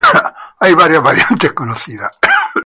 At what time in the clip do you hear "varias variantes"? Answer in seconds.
0.73-1.53